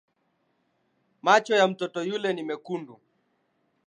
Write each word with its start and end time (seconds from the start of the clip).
Macho 1.21 1.55
ya 1.55 1.67
mtoto 1.67 2.03
yule 2.03 2.33
ni 2.33 2.43
mekundu. 2.43 2.99